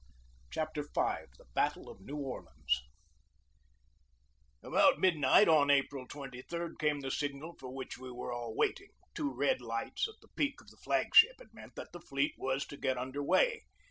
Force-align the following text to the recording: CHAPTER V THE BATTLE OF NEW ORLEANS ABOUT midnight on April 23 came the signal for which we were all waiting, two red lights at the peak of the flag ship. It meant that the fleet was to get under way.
CHAPTER 0.49 0.81
V 0.81 0.87
THE 0.95 1.45
BATTLE 1.53 1.87
OF 1.87 2.01
NEW 2.01 2.17
ORLEANS 2.17 2.81
ABOUT 4.63 4.97
midnight 4.97 5.47
on 5.47 5.69
April 5.69 6.07
23 6.07 6.69
came 6.79 7.01
the 7.01 7.11
signal 7.11 7.53
for 7.59 7.69
which 7.69 7.99
we 7.99 8.11
were 8.11 8.33
all 8.33 8.55
waiting, 8.55 8.89
two 9.13 9.31
red 9.31 9.61
lights 9.61 10.07
at 10.07 10.15
the 10.23 10.29
peak 10.29 10.59
of 10.59 10.71
the 10.71 10.77
flag 10.77 11.13
ship. 11.15 11.35
It 11.39 11.53
meant 11.53 11.75
that 11.75 11.91
the 11.93 11.99
fleet 11.99 12.33
was 12.39 12.65
to 12.65 12.77
get 12.77 12.97
under 12.97 13.21
way. 13.21 13.61